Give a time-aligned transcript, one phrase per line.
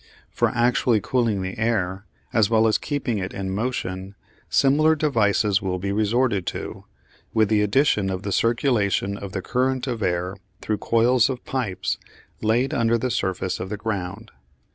[0.31, 4.15] For actually cooling the air, as well as keeping it in motion,
[4.49, 6.85] similar devices will be resorted to,
[7.35, 11.99] with the addition of the circulation of the current of air through coils of pipes
[12.41, 14.31] laid under the surface of the ground.